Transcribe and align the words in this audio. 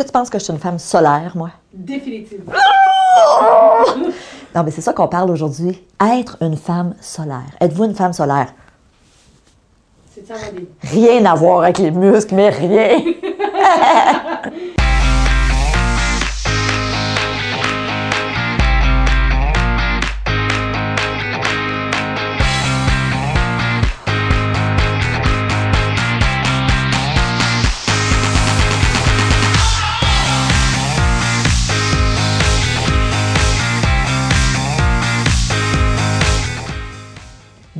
que 0.00 0.06
tu 0.06 0.12
penses 0.12 0.30
que 0.30 0.38
je 0.38 0.44
suis 0.44 0.52
une 0.52 0.58
femme 0.58 0.78
solaire, 0.78 1.32
moi? 1.34 1.50
Définitivement. 1.72 2.52
Non, 4.52 4.64
mais 4.64 4.72
c'est 4.72 4.80
ça 4.80 4.92
qu'on 4.92 5.06
parle 5.06 5.30
aujourd'hui. 5.30 5.80
Être 6.00 6.36
une 6.40 6.56
femme 6.56 6.96
solaire. 7.00 7.52
Êtes-vous 7.60 7.84
une 7.84 7.94
femme 7.94 8.12
solaire? 8.12 8.52
C'est 10.12 10.26
ça. 10.26 10.34
Rien 10.82 11.24
à 11.24 11.36
voir 11.36 11.62
avec 11.62 11.78
les 11.78 11.92
muscles, 11.92 12.34
mais 12.34 12.48
rien. 12.48 12.98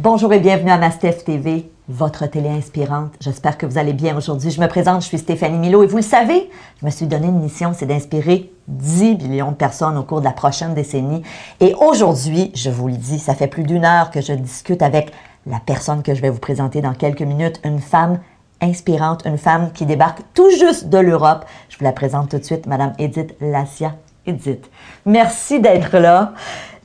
Bonjour 0.02 0.32
et 0.32 0.40
bienvenue 0.40 0.70
à 0.70 0.78
Mastef 0.78 1.24
TV, 1.24 1.70
votre 1.86 2.24
télé 2.24 2.48
inspirante. 2.48 3.12
J'espère 3.20 3.58
que 3.58 3.66
vous 3.66 3.76
allez 3.76 3.92
bien 3.92 4.16
aujourd'hui. 4.16 4.50
Je 4.50 4.58
me 4.58 4.66
présente, 4.66 5.02
je 5.02 5.08
suis 5.08 5.18
Stéphanie 5.18 5.58
Milo 5.58 5.82
et 5.82 5.86
vous 5.86 5.98
le 5.98 6.02
savez, 6.02 6.48
je 6.80 6.86
me 6.86 6.90
suis 6.90 7.04
donné 7.04 7.26
une 7.26 7.38
mission, 7.38 7.72
c'est 7.74 7.84
d'inspirer 7.84 8.50
10 8.68 9.18
millions 9.18 9.50
de 9.50 9.56
personnes 9.56 9.98
au 9.98 10.02
cours 10.02 10.20
de 10.20 10.24
la 10.24 10.32
prochaine 10.32 10.72
décennie. 10.72 11.20
Et 11.60 11.74
aujourd'hui, 11.74 12.50
je 12.54 12.70
vous 12.70 12.88
le 12.88 12.96
dis, 12.96 13.18
ça 13.18 13.34
fait 13.34 13.46
plus 13.46 13.62
d'une 13.62 13.84
heure 13.84 14.10
que 14.10 14.22
je 14.22 14.32
discute 14.32 14.80
avec 14.80 15.12
la 15.44 15.60
personne 15.60 16.02
que 16.02 16.14
je 16.14 16.22
vais 16.22 16.30
vous 16.30 16.40
présenter 16.40 16.80
dans 16.80 16.94
quelques 16.94 17.20
minutes, 17.20 17.60
une 17.62 17.80
femme 17.80 18.20
inspirante, 18.62 19.26
une 19.26 19.36
femme 19.36 19.70
qui 19.70 19.84
débarque 19.84 20.20
tout 20.32 20.48
juste 20.48 20.88
de 20.88 20.96
l'Europe. 20.96 21.44
Je 21.68 21.76
vous 21.76 21.84
la 21.84 21.92
présente 21.92 22.30
tout 22.30 22.38
de 22.38 22.44
suite, 22.44 22.66
Madame 22.66 22.94
Edith 22.98 23.34
Lassia. 23.42 23.96
Edith, 24.24 24.70
merci 25.04 25.60
d'être 25.60 25.98
là. 25.98 26.32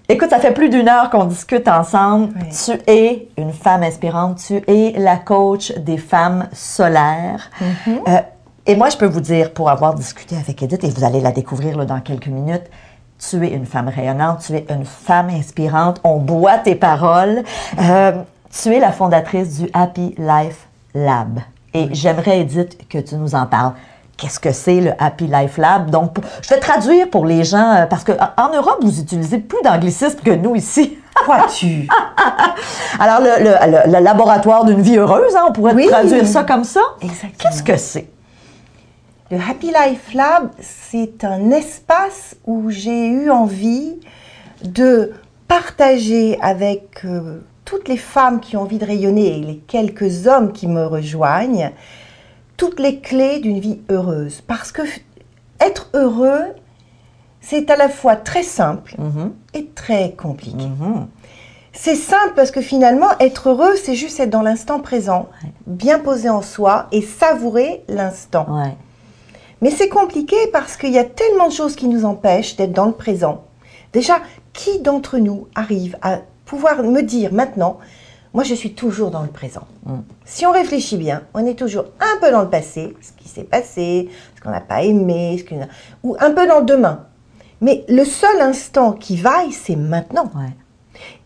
Écoute, 0.08 0.30
ça 0.30 0.40
fait 0.40 0.54
plus 0.54 0.70
d'une 0.70 0.88
heure 0.88 1.10
qu'on 1.10 1.26
discute 1.26 1.68
ensemble. 1.68 2.30
Oui. 2.36 2.50
Tu 2.66 2.72
es 2.86 3.28
une 3.38 3.52
femme 3.52 3.82
inspirante, 3.82 4.38
tu 4.38 4.62
es 4.68 4.94
la 5.00 5.18
coach 5.18 5.74
des 5.78 5.98
femmes 5.98 6.48
solaires. 6.54 7.50
Euh, 8.08 8.20
et 8.68 8.76
moi, 8.76 8.90
je 8.90 8.98
peux 8.98 9.08
vous 9.08 9.22
dire, 9.22 9.52
pour 9.52 9.70
avoir 9.70 9.96
discuté 9.96 10.36
avec 10.36 10.62
Edith, 10.62 10.84
et 10.84 10.90
vous 10.90 11.04
allez 11.04 11.22
la 11.22 11.32
découvrir 11.32 11.76
là, 11.78 11.86
dans 11.86 12.00
quelques 12.02 12.28
minutes, 12.28 12.70
tu 13.18 13.44
es 13.46 13.50
une 13.50 13.66
femme 13.66 13.88
rayonnante, 13.88 14.42
tu 14.46 14.54
es 14.54 14.66
une 14.70 14.86
femme 14.86 15.30
inspirante, 15.30 16.00
on 16.04 16.18
boit 16.18 16.60
tes 16.60 16.76
paroles. 16.76 17.44
Euh, 17.80 18.12
tu 18.52 18.74
es 18.74 18.80
la 18.80 18.92
fondatrice 18.92 19.60
du 19.60 19.70
Happy 19.74 20.14
Life 20.18 20.68
Lab. 20.94 21.40
Et 21.74 21.90
j'aimerais, 21.94 22.42
Edith, 22.42 22.88
que 22.88 23.00
tu 23.00 23.16
nous 23.16 23.34
en 23.34 23.48
parles. 23.48 23.74
Qu'est-ce 24.18 24.40
que 24.40 24.52
c'est 24.54 24.80
le 24.80 24.92
Happy 24.98 25.28
Life 25.28 25.58
Lab? 25.58 25.90
Donc, 25.90 26.16
je 26.42 26.50
vais 26.50 26.60
traduire 26.60 27.10
pour 27.10 27.26
les 27.26 27.44
gens, 27.44 27.74
euh, 27.76 27.86
parce 27.86 28.04
qu'en 28.06 28.14
en 28.38 28.54
Europe, 28.56 28.78
vous 28.82 29.00
utilisez 29.00 29.40
plus 29.40 29.62
d'anglicisme 29.64 30.20
que 30.24 30.32
nous 30.32 30.56
ici. 30.56 30.98
Crois-tu? 31.16 31.88
Alors, 33.00 33.20
le, 33.20 33.44
le- 33.44 33.72
le- 33.72 33.92
le 33.98 34.04
laboratoire 34.04 34.64
d'une 34.64 34.82
vie 34.82 34.98
heureuse, 34.98 35.36
hein, 35.36 35.46
on 35.50 35.52
pourrait 35.52 35.74
Oui. 35.74 35.88
traduire 35.88 36.26
ça 36.26 36.44
comme 36.46 36.64
ça. 36.64 36.80
Exactement. 37.02 37.34
Qu'est-ce 37.40 37.64
que 37.64 37.76
c'est? 37.78 38.08
Le 39.32 39.38
Happy 39.38 39.68
Life 39.68 40.14
Lab, 40.14 40.50
c'est 40.62 41.24
un 41.26 41.52
espace 41.52 42.36
où 42.46 42.70
j'ai 42.70 43.08
eu 43.08 43.30
envie 43.30 43.96
de 44.64 45.12
partager 45.48 46.38
avec 46.42 47.00
euh, 47.06 47.40
toutes 47.66 47.88
les 47.90 47.98
femmes 47.98 48.40
qui 48.40 48.56
ont 48.56 48.62
envie 48.62 48.78
de 48.78 48.86
rayonner 48.86 49.38
et 49.38 49.42
les 49.42 49.58
quelques 49.58 50.28
hommes 50.28 50.54
qui 50.54 50.68
me 50.68 50.86
rejoignent 50.86 51.72
toutes 52.58 52.80
les 52.80 53.00
clés 53.00 53.40
d'une 53.40 53.60
vie 53.60 53.80
heureuse. 53.90 54.42
Parce 54.42 54.72
que 54.72 54.82
être 55.60 55.90
heureux, 55.94 56.54
c'est 57.42 57.70
à 57.70 57.76
la 57.76 57.90
fois 57.90 58.16
très 58.16 58.44
simple 58.44 58.96
et 59.54 59.68
très 59.68 60.12
compliqué. 60.14 60.66
Mhm. 60.66 61.08
C'est 61.74 61.96
simple 61.96 62.34
parce 62.36 62.52
que 62.52 62.62
finalement, 62.62 63.10
être 63.20 63.50
heureux, 63.50 63.76
c'est 63.76 63.96
juste 63.96 64.20
être 64.20 64.30
dans 64.30 64.42
l'instant 64.42 64.80
présent, 64.80 65.28
bien 65.68 66.00
posé 66.00 66.30
en 66.30 66.42
soi 66.42 66.88
et 66.92 67.02
savourer 67.02 67.84
l'instant. 67.90 68.48
Ouais. 68.50 68.76
Mais 69.62 69.72
c'est 69.72 69.90
compliqué 69.90 70.36
parce 70.54 70.78
qu'il 70.78 70.92
y 70.92 70.98
a 70.98 71.04
tellement 71.04 71.48
de 71.48 71.54
choses 71.54 71.76
qui 71.76 71.88
nous 71.88 72.06
empêchent 72.06 72.56
d'être 72.56 72.72
dans 72.72 72.86
le 72.86 72.94
présent. 72.94 73.44
Déjà, 73.94 74.20
qui 74.54 74.80
d'entre 74.80 75.18
nous 75.18 75.48
arrive 75.54 75.98
à 76.02 76.20
pouvoir 76.46 76.82
me 76.84 77.02
dire 77.02 77.34
maintenant, 77.34 77.78
moi 78.36 78.44
je 78.44 78.54
suis 78.54 78.74
toujours 78.74 79.10
dans 79.10 79.22
le 79.24 79.30
présent 79.30 79.66
Si 80.26 80.46
on 80.46 80.52
réfléchit 80.52 80.98
bien, 80.98 81.24
on 81.34 81.46
est 81.46 81.56
toujours 81.58 81.86
un 82.00 82.20
peu 82.22 82.32
dans 82.32 82.42
le 82.44 82.50
passé, 82.50 82.94
ce 83.02 83.12
qui 83.14 83.28
s'est 83.30 83.44
passé, 83.46 84.10
ce 84.36 84.42
qu'on 84.42 84.52
n'a 84.52 84.62
pas 84.62 84.84
aimé, 84.84 85.38
ce 85.44 85.56
a- 85.56 85.68
ou 86.04 86.16
un 86.20 86.32
peu 86.32 86.46
dans 86.48 86.60
le 86.60 86.66
demain. 86.66 87.06
Mais 87.62 87.84
le 87.88 88.04
seul 88.06 88.42
instant 88.42 88.92
qui 88.92 89.16
vaille, 89.16 89.52
c'est 89.54 89.76
maintenant. 89.78 90.30
Ouais. 90.36 90.52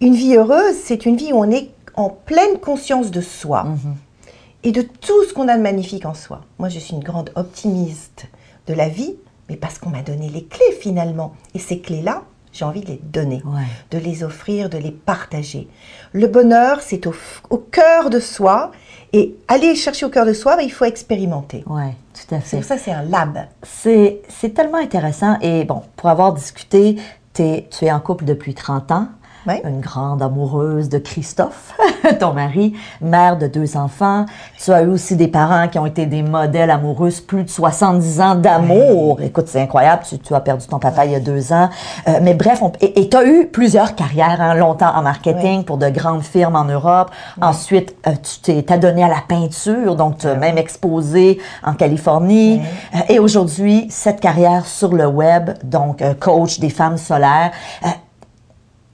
Une 0.01 0.13
vie 0.13 0.35
heureuse, 0.35 0.75
c'est 0.83 1.05
une 1.05 1.15
vie 1.17 1.33
où 1.33 1.37
on 1.37 1.49
est 1.51 1.71
en 1.95 2.09
pleine 2.09 2.59
conscience 2.59 3.11
de 3.11 3.21
soi 3.21 3.65
et 4.63 4.71
de 4.71 4.81
tout 4.83 5.23
ce 5.27 5.33
qu'on 5.33 5.47
a 5.47 5.57
de 5.57 5.61
magnifique 5.63 6.05
en 6.05 6.13
soi. 6.13 6.41
Moi, 6.59 6.69
je 6.69 6.79
suis 6.79 6.93
une 6.93 7.03
grande 7.03 7.31
optimiste 7.35 8.27
de 8.67 8.73
la 8.73 8.87
vie, 8.87 9.15
mais 9.49 9.55
parce 9.57 9.79
qu'on 9.79 9.89
m'a 9.89 10.03
donné 10.03 10.29
les 10.29 10.43
clés 10.45 10.73
finalement. 10.79 11.33
Et 11.55 11.59
ces 11.59 11.79
clés-là, 11.79 12.23
j'ai 12.51 12.65
envie 12.65 12.81
de 12.81 12.87
les 12.87 12.99
donner, 13.03 13.41
Ouais. 13.45 13.61
de 13.91 13.97
les 13.97 14.23
offrir, 14.23 14.69
de 14.69 14.77
les 14.77 14.91
partager. 14.91 15.67
Le 16.13 16.27
bonheur, 16.27 16.79
c'est 16.81 17.05
au, 17.07 17.13
cœur 17.57 18.09
de 18.09 18.19
soi. 18.19 18.71
Et 19.11 19.35
aller 19.47 19.75
chercher 19.75 20.05
au 20.05 20.09
cœur 20.09 20.25
de 20.25 20.33
soi, 20.33 20.55
ben, 20.55 20.61
il 20.63 20.71
faut 20.71 20.85
expérimenter. 20.85 21.63
Ouais, 21.67 21.95
tout 22.13 22.35
à 22.35 22.39
C'est 22.41 22.45
fait. 22.47 22.57
pour 22.57 22.65
ça 22.65 22.75
que 22.77 22.81
c'est 22.83 22.91
un 22.91 23.01
lab. 23.03 23.39
C'est 23.63 24.21
tellement 24.53 24.77
intéressant. 24.77 25.37
Et 25.41 25.63
bon, 25.63 25.81
pour 25.95 26.09
avoir 26.09 26.33
discuté, 26.33 26.95
t'es- 27.33 27.67
tu 27.71 27.85
es 27.85 27.91
en 27.91 27.99
couple 27.99 28.25
depuis 28.25 28.53
30 28.53 28.91
ans. 28.91 29.07
Une 29.63 29.79
grande 29.81 30.21
amoureuse 30.21 30.89
de 30.89 30.97
Christophe, 30.97 31.73
ton 32.19 32.33
mari, 32.33 32.73
mère 33.01 33.37
de 33.37 33.47
deux 33.47 33.77
enfants. 33.77 34.25
Tu 34.63 34.71
as 34.71 34.81
eu 34.83 34.87
aussi 34.87 35.15
des 35.15 35.27
parents 35.27 35.67
qui 35.67 35.79
ont 35.79 35.85
été 35.85 36.05
des 36.05 36.21
modèles 36.23 36.69
amoureux, 36.69 37.09
plus 37.25 37.43
de 37.45 37.49
70 37.49 38.21
ans 38.21 38.35
d'amour. 38.35 39.21
Écoute, 39.21 39.47
c'est 39.47 39.61
incroyable, 39.61 40.03
tu, 40.07 40.19
tu 40.19 40.33
as 40.35 40.39
perdu 40.41 40.67
ton 40.67 40.77
papa 40.79 41.05
il 41.05 41.11
y 41.13 41.15
a 41.15 41.19
deux 41.19 41.51
ans. 41.53 41.69
Euh, 42.07 42.19
mais 42.21 42.33
bref, 42.33 42.61
on- 42.61 42.71
et 42.81 43.09
tu 43.09 43.17
as 43.17 43.23
eu 43.25 43.47
plusieurs 43.47 43.95
carrières, 43.95 44.41
hein, 44.41 44.53
longtemps 44.55 44.93
en 44.95 45.01
marketing 45.01 45.63
pour 45.63 45.77
de 45.77 45.89
grandes 45.89 46.23
firmes 46.23 46.55
en 46.55 46.65
Europe. 46.65 47.09
Ensuite, 47.41 47.95
euh, 48.07 48.11
tu 48.21 48.39
t'es 48.41 48.61
t'as 48.63 48.77
donné 48.77 49.03
à 49.03 49.07
la 49.07 49.21
peinture, 49.27 49.95
donc 49.95 50.17
tu 50.19 50.27
as 50.27 50.35
même 50.35 50.57
exposé 50.57 51.39
en 51.63 51.73
Californie. 51.73 52.61
Euh, 52.95 52.99
et 53.09 53.19
aujourd'hui, 53.19 53.87
cette 53.89 54.19
carrière 54.19 54.65
sur 54.65 54.93
le 54.93 55.07
web, 55.07 55.51
donc 55.63 56.01
euh, 56.01 56.13
coach 56.13 56.59
des 56.59 56.69
femmes 56.69 56.97
solaires. 56.97 57.51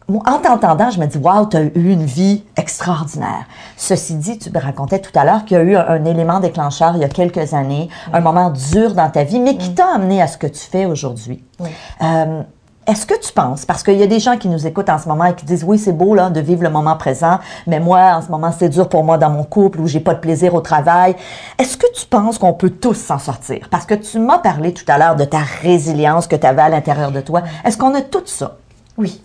En 0.08 0.38
t'entendant, 0.38 0.92
je 0.92 1.00
me 1.00 1.08
dis, 1.08 1.18
waouh, 1.18 1.48
tu 1.48 1.58
as 1.58 1.62
eu 1.62 1.92
une 1.92 2.06
vie 2.06 2.44
extraordinaire. 2.58 3.46
Ceci 3.76 4.16
dit, 4.16 4.38
tu 4.38 4.52
me 4.52 4.60
racontais 4.60 5.00
tout 5.00 5.18
à 5.18 5.26
l'heure 5.26 5.46
qu'il 5.46 5.58
y 5.58 5.60
a 5.60 5.64
eu 5.64 5.76
un, 5.76 5.86
un 5.88 6.06
élément 6.06 6.40
déclencheur 6.40 6.96
il 6.96 7.02
y 7.02 7.04
a 7.04 7.10
quelques 7.10 7.54
années, 7.56 7.90
un 8.14 8.20
moment 8.20 8.52
dur 8.52 8.94
dans 8.94 9.10
ta 9.10 9.24
vie, 9.24 9.40
mais 9.40 9.58
qui 9.58 9.74
t'a 9.74 9.96
amené 9.96 10.22
à 10.22 10.28
ce 10.28 10.38
que 10.38 10.48
tu 10.48 10.60
fais 10.60 10.86
aujourd'hui. 10.86 11.44
Oui. 11.60 11.70
Euh, 12.04 12.44
est-ce 12.88 13.08
que 13.08 13.20
tu 13.20 13.34
penses, 13.34 13.66
parce 13.66 13.82
qu'il 13.82 13.96
y 13.96 14.04
a 14.04 14.08
des 14.08 14.20
gens 14.20 14.38
qui 14.38 14.48
nous 14.48 14.68
écoutent 14.68 14.90
en 14.90 15.00
ce 15.00 15.08
moment 15.08 15.26
et 15.26 15.34
qui 15.34 15.44
disent 15.44 15.64
oui, 15.64 15.80
c'est 15.80 15.92
beau 15.92 16.14
là, 16.14 16.30
de 16.30 16.40
vivre 16.40 16.62
le 16.62 16.70
moment 16.70 16.96
présent, 16.98 17.40
mais 17.66 17.80
moi, 17.80 18.14
en 18.16 18.22
ce 18.22 18.30
moment, 18.30 18.52
c'est 18.56 18.70
dur 18.70 18.90
pour 18.90 19.04
moi 19.04 19.18
dans 19.18 19.32
mon 19.32 19.44
couple 19.44 19.82
ou 19.82 19.88
j'ai 19.88 20.00
pas 20.00 20.14
de 20.14 20.20
plaisir 20.20 20.54
au 20.54 20.62
travail. 20.62 21.16
Est-ce 21.58 21.78
que 21.78 21.92
tu 21.96 22.06
penses 22.06 22.38
qu'on 22.38 22.54
peut 22.54 22.70
tous 22.70 22.94
s'en 22.94 23.18
sortir? 23.18 23.70
Parce 23.72 23.88
que 23.88 23.96
tu 23.96 24.20
m'as 24.20 24.38
parlé 24.38 24.72
tout 24.72 24.86
à 24.88 25.00
l'heure 25.00 25.16
de 25.16 25.26
ta 25.26 25.40
résilience 25.40 26.28
que 26.28 26.36
tu 26.36 26.46
avais 26.46 26.62
à 26.62 26.70
l'intérieur 26.70 27.12
de 27.12 27.22
toi. 27.22 27.42
Est-ce 27.64 27.76
qu'on 27.76 27.96
a 27.96 28.02
tout 28.02 28.22
ça? 28.26 28.58
Oui. 29.00 29.20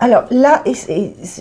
Alors 0.00 0.24
là, 0.30 0.62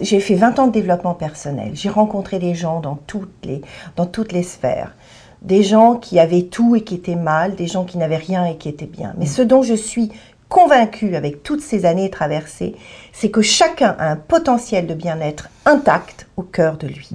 j'ai 0.02 0.20
fait 0.20 0.36
20 0.36 0.60
ans 0.60 0.68
de 0.68 0.72
développement 0.72 1.14
personnel. 1.14 1.72
J'ai 1.74 1.90
rencontré 1.90 2.40
des 2.40 2.56
gens 2.56 2.80
dans 2.80 2.96
toutes, 2.96 3.46
les, 3.46 3.62
dans 3.96 4.06
toutes 4.06 4.32
les 4.32 4.44
sphères. 4.44 4.96
Des 5.44 5.62
gens 5.62 5.96
qui 5.96 6.20
avaient 6.20 6.44
tout 6.44 6.76
et 6.76 6.82
qui 6.82 6.96
étaient 6.96 7.16
mal, 7.16 7.56
des 7.56 7.68
gens 7.68 7.86
qui 7.86 7.98
n'avaient 7.98 8.18
rien 8.18 8.46
et 8.46 8.58
qui 8.58 8.70
étaient 8.70 8.86
bien. 8.86 9.14
Mais 9.18 9.28
ce 9.28 9.44
dont 9.44 9.62
je 9.62 9.76
suis 9.76 10.12
convaincue 10.50 11.16
avec 11.16 11.44
toutes 11.44 11.62
ces 11.62 11.86
années 11.86 12.10
traversées, 12.10 12.76
c'est 13.14 13.30
que 13.30 13.42
chacun 13.42 13.96
a 14.00 14.10
un 14.10 14.16
potentiel 14.16 14.88
de 14.88 14.96
bien-être 14.96 15.50
intact 15.66 16.28
au 16.38 16.42
cœur 16.42 16.78
de 16.78 16.88
lui 16.88 17.10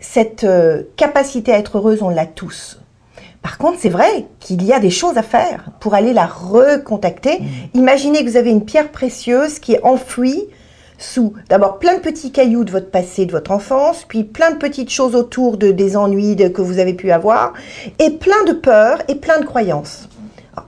cette 0.00 0.44
euh, 0.44 0.82
capacité 0.96 1.52
à 1.52 1.58
être 1.58 1.78
heureuse, 1.78 2.02
on 2.02 2.10
l'a 2.10 2.26
tous. 2.26 2.80
Par 3.46 3.58
contre, 3.58 3.78
c'est 3.80 3.90
vrai 3.90 4.26
qu'il 4.40 4.64
y 4.64 4.72
a 4.72 4.80
des 4.80 4.90
choses 4.90 5.16
à 5.18 5.22
faire 5.22 5.66
pour 5.78 5.94
aller 5.94 6.12
la 6.12 6.26
recontacter. 6.26 7.38
Imaginez 7.74 8.24
que 8.24 8.28
vous 8.28 8.36
avez 8.36 8.50
une 8.50 8.64
pierre 8.64 8.88
précieuse 8.88 9.60
qui 9.60 9.74
est 9.74 9.84
enfouie 9.84 10.46
sous 10.98 11.32
d'abord 11.48 11.78
plein 11.78 11.94
de 11.94 12.00
petits 12.00 12.32
cailloux 12.32 12.64
de 12.64 12.72
votre 12.72 12.90
passé, 12.90 13.24
de 13.24 13.30
votre 13.30 13.52
enfance, 13.52 14.04
puis 14.08 14.24
plein 14.24 14.50
de 14.50 14.56
petites 14.56 14.90
choses 14.90 15.14
autour 15.14 15.58
de, 15.58 15.70
des 15.70 15.96
ennuis 15.96 16.34
de- 16.34 16.48
que 16.48 16.60
vous 16.60 16.80
avez 16.80 16.94
pu 16.94 17.12
avoir, 17.12 17.52
et 18.00 18.10
plein 18.10 18.42
de 18.48 18.52
peurs 18.52 18.98
et 19.06 19.14
plein 19.14 19.38
de 19.38 19.44
croyances. 19.44 20.08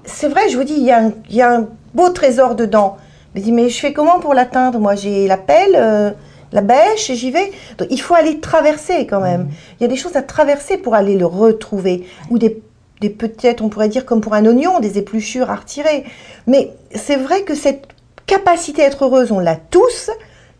C'est 0.04 0.28
vrai, 0.28 0.48
je 0.48 0.56
vous 0.56 0.62
dis, 0.62 0.75
il 0.75 0.84
y, 0.84 0.92
a 0.92 1.00
un, 1.00 1.12
il 1.30 1.34
y 1.34 1.42
a 1.42 1.52
un 1.52 1.66
beau 1.94 2.10
trésor 2.10 2.54
dedans. 2.54 2.96
Mais, 3.34 3.40
dis, 3.40 3.50
mais 3.50 3.70
je 3.70 3.80
fais 3.80 3.92
comment 3.92 4.20
pour 4.20 4.34
l'atteindre? 4.34 4.78
Moi, 4.78 4.94
j'ai 4.94 5.26
la 5.26 5.36
pelle, 5.36 5.75
euh, 5.75 6.10
la 6.53 6.61
bêche, 6.61 7.11
et 7.11 7.15
j'y 7.15 7.31
vais. 7.31 7.53
Donc, 7.79 7.89
il 7.91 8.00
faut 8.00 8.15
aller 8.15 8.41
traverser 8.41 9.06
quand 9.06 9.21
même. 9.21 9.49
Il 9.79 9.83
y 9.83 9.87
a 9.87 9.89
des 9.89 9.97
choses 9.97 10.17
à 10.17 10.23
traverser 10.23 10.79
pour 10.79 10.95
aller 10.95 11.17
le 11.17 11.27
retrouver, 11.27 12.06
ou 12.31 12.39
des 12.39 12.62
des 13.00 13.11
peut-être, 13.11 13.62
on 13.62 13.69
pourrait 13.69 13.89
dire 13.89 14.05
comme 14.05 14.21
pour 14.21 14.35
un 14.35 14.45
oignon, 14.45 14.81
des 14.81 14.99
épluchures 14.99 15.50
à 15.50 15.55
retirer. 15.55 16.05
Mais 16.49 16.73
c'est 16.95 17.15
vrai 17.15 17.43
que 17.43 17.55
cette 17.55 17.87
capacité 18.27 18.83
à 18.83 18.87
être 18.87 19.05
heureuse, 19.05 19.31
on 19.31 19.39
l'a 19.39 19.55
tous, 19.55 20.11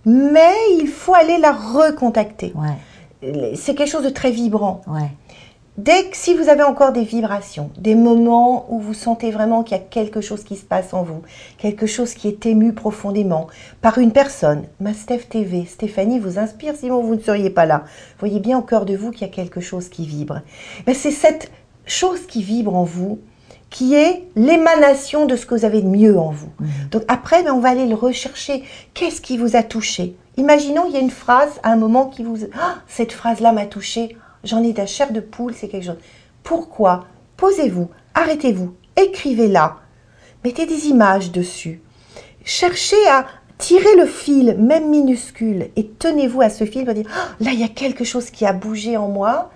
mais 0.05 0.53
il 0.79 0.87
faut 0.87 1.15
aller 1.15 1.39
la 1.39 1.53
recontacter. 1.53 2.53
Ouais, 2.55 3.55
C'est 3.57 3.75
quelque 3.75 3.91
chose 3.91 4.05
de 4.05 4.11
très 4.11 4.31
vibrant. 4.31 4.83
ouais. 4.87 5.11
Dès 5.79 6.11
que 6.11 6.17
si 6.17 6.35
vous 6.35 6.49
avez 6.49 6.65
encore 6.65 6.91
des 6.91 7.05
vibrations, 7.05 7.71
des 7.79 7.95
moments 7.95 8.67
où 8.69 8.81
vous 8.81 8.95
sentez 8.95 9.31
vraiment 9.31 9.63
qu'il 9.63 9.77
y 9.77 9.81
a 9.81 9.85
quelque 9.85 10.21
chose 10.21 10.43
qui 10.43 10.57
se 10.57 10.65
passe 10.65 10.93
en 10.93 11.05
vous, 11.05 11.23
quelque 11.57 11.87
chose 11.87 12.15
qui 12.15 12.27
est 12.27 12.47
ému 12.47 12.73
profondément 12.73 13.47
par 13.81 13.99
une 13.99 14.11
personne, 14.11 14.65
ma 14.81 14.93
Steph 14.93 15.29
TV, 15.31 15.67
Stéphanie 15.67 16.19
vous 16.19 16.37
inspire, 16.41 16.75
sinon 16.75 17.01
vous 17.01 17.15
ne 17.15 17.21
seriez 17.21 17.51
pas 17.51 17.65
là. 17.65 17.85
Voyez 18.19 18.41
bien 18.41 18.59
au 18.59 18.63
cœur 18.63 18.87
de 18.87 18.97
vous 18.97 19.13
qu'il 19.13 19.21
y 19.21 19.31
a 19.31 19.33
quelque 19.33 19.61
chose 19.61 19.89
qui 19.89 20.05
vibre. 20.05 20.41
Ben, 20.85 20.97
c'est 20.97 21.13
cette 21.13 21.53
chose 21.87 22.27
qui 22.27 22.43
vibre 22.43 22.75
en 22.75 22.83
vous 22.83 23.21
qui 23.71 23.95
est 23.95 24.25
l'émanation 24.35 25.27
de 25.27 25.37
ce 25.37 25.47
que 25.47 25.55
vous 25.55 25.65
avez 25.65 25.83
de 25.83 25.87
mieux 25.87 26.19
en 26.19 26.31
vous. 26.31 26.51
Donc 26.91 27.05
après, 27.07 27.45
ben, 27.45 27.53
on 27.53 27.61
va 27.61 27.69
aller 27.69 27.87
le 27.87 27.95
rechercher. 27.95 28.65
Qu'est-ce 28.95 29.21
qui 29.21 29.39
vous 29.39 29.55
a 29.55 29.63
touché? 29.63 30.17
Imaginons, 30.39 30.87
il 30.89 30.95
y 30.95 30.97
a 30.97 31.01
une 31.01 31.11
phrase 31.11 31.61
à 31.63 31.71
un 31.71 31.77
moment 31.77 32.07
qui 32.07 32.25
vous... 32.25 32.39
Ah, 32.59 32.79
cette 32.89 33.13
phrase-là 33.13 33.53
m'a 33.53 33.67
touché. 33.67 34.17
J'en 34.45 34.63
ai 34.63 34.73
de 34.73 34.79
la 34.79 34.87
chair 34.87 35.13
de 35.13 35.21
poule, 35.21 35.55
c'est 35.55 35.69
quelque 35.69 35.87
chose. 35.87 35.99
Pourquoi 36.43 37.07
Posez-vous, 37.37 37.89
arrêtez-vous, 38.15 38.75
écrivez-la. 38.97 39.79
Mettez 40.45 40.67
des 40.67 40.87
images 40.87 41.31
dessus. 41.31 41.81
Cherchez 42.45 43.07
à 43.09 43.27
tirer 43.59 43.97
le 43.97 44.07
fil, 44.07 44.57
même 44.59 44.89
minuscule, 44.89 45.71
et 45.77 45.87
tenez-vous 45.87 46.41
à 46.41 46.51
ce 46.51 46.65
fil 46.65 46.85
pour 46.85 46.95
dire, 46.95 47.09
Ah, 47.15 47.35
là, 47.41 47.51
il 47.53 47.61
y 47.61 47.65
a 47.65 47.69
quelque 47.69 48.05
chose 48.05 48.31
qui 48.31 48.47
a 48.47 48.53
bougé 48.53 48.97
en 48.97 49.09
moi. 49.09 49.51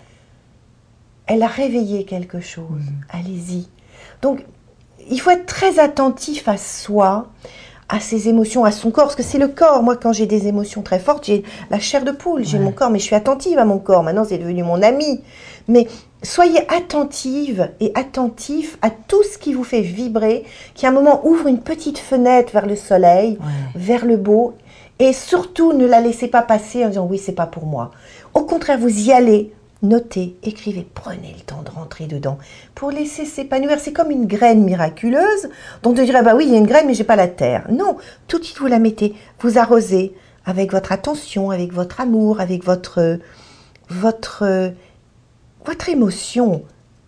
Elle 1.27 1.43
a 1.43 1.47
réveillé 1.47 2.05
quelque 2.05 2.41
chose. 2.41 2.83
Allez-y. 3.09 3.69
Donc, 4.21 4.45
il 5.09 5.21
faut 5.21 5.31
être 5.31 5.47
très 5.47 5.79
attentif 5.79 6.49
à 6.49 6.57
soi, 6.57 7.31
à 7.93 8.01
ses 8.01 8.29
émotions, 8.31 8.65
à 8.65 8.73
son 8.73 8.91
corps, 8.91 9.05
parce 9.05 9.17
que 9.17 9.23
c'est 9.23 9.37
le 9.39 9.49
corps. 9.49 9.83
Moi, 9.83 9.97
quand 9.97 10.13
j'ai 10.15 10.25
des 10.27 10.49
émotions 10.49 10.81
très 10.81 10.99
fortes, 10.99 11.27
j'ai 11.27 11.43
la 11.71 11.79
chair 11.79 12.05
de 12.05 12.11
poule, 12.11 12.43
j'ai 12.43 12.57
Ouais. 12.59 12.65
mon 12.65 12.73
corps, 12.73 12.89
mais 12.91 12.99
je 12.99 13.05
suis 13.05 13.15
attentive 13.15 13.59
à 13.59 13.67
mon 13.67 13.79
corps. 13.79 14.03
Maintenant, 14.03 14.25
c'est 14.25 14.39
devenu 14.39 14.63
mon 14.63 14.81
ami. 14.83 15.21
Mais 15.69 15.87
soyez 16.23 16.61
attentive 16.75 17.69
et 17.81 17.93
attentif 17.95 18.79
à 18.81 18.89
tout 18.91 19.23
ce 19.23 19.37
qui 19.37 19.53
vous 19.53 19.63
fait 19.65 19.83
vibrer, 19.83 20.45
qui 20.75 20.87
à 20.87 20.89
un 20.89 20.93
moment 20.93 21.21
ouvre 21.27 21.49
une 21.49 21.61
petite 21.61 21.99
fenêtre 21.99 22.53
vers 22.55 22.67
le 22.67 22.77
soleil, 22.77 23.33
Ouais. 23.41 23.47
vers 23.75 24.07
le 24.07 24.17
beau. 24.17 24.55
Et 24.99 25.13
surtout, 25.13 25.73
ne 25.75 25.85
la 25.87 26.01
laissez 26.01 26.29
pas 26.29 26.43
passer 26.43 26.85
en 26.85 26.89
disant 26.89 27.07
oui, 27.11 27.19
c'est 27.19 27.33
pas 27.33 27.47
pour 27.47 27.67
moi. 27.67 27.91
Au 28.33 28.43
contraire, 28.43 28.79
vous 28.79 29.01
y 29.07 29.13
allez, 29.13 29.53
notez, 29.83 30.37
écrivez, 30.43 30.87
prenez 30.95 31.35
le 31.37 31.43
temps 31.45 31.63
de 31.63 31.71
rentrer 31.71 32.07
dedans 32.07 32.39
pour 32.75 32.91
laisser 32.91 33.25
s'épanouir. 33.25 33.79
C'est 33.81 33.93
comme 33.93 34.11
une 34.11 34.27
graine 34.27 34.63
miraculeuse 34.65 35.49
dont 35.83 35.91
on 35.91 36.05
dirait 36.05 36.23
bah 36.23 36.35
oui, 36.37 36.45
il 36.47 36.53
y 36.53 36.55
a 36.55 36.59
une 36.59 36.67
graine, 36.67 36.87
mais 36.87 36.95
j'ai 36.95 37.05
pas 37.05 37.17
la 37.17 37.29
terre. 37.29 37.67
Non, 37.71 37.97
tout 38.29 38.39
de 38.39 38.45
suite 38.45 38.59
vous 38.59 38.67
la 38.69 38.79
mettez, 38.79 39.15
vous 39.41 39.59
arrosez 39.59 40.15
avec 40.45 40.73
votre 40.73 40.93
attention, 40.93 41.51
avec 41.51 41.73
votre 41.73 42.01
amour, 42.01 42.41
avec 42.41 42.65
votre 42.65 43.19
votre 43.91 44.73
votre 45.65 45.89
émotion, 45.89 46.63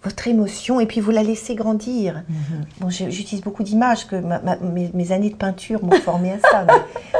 votre 0.04 0.28
émotion, 0.28 0.78
et 0.80 0.86
puis 0.86 1.00
vous 1.00 1.10
la 1.10 1.22
laissez 1.22 1.54
grandir. 1.54 2.22
Bon, 2.80 2.90
j'ai- 2.90 3.10
j'utilise 3.10 3.42
beaucoup 3.42 3.62
d'images 3.64 4.06
que 4.06 4.16
ma- 4.16 4.38
ma- 4.40 4.56
mes, 4.58 4.90
mes 4.94 5.12
années 5.12 5.30
de 5.30 5.34
peinture 5.36 5.82
m'ont 5.84 5.98
formé 6.00 6.32
à 6.32 6.38
ça, 6.50 6.64
mais, 6.66 6.72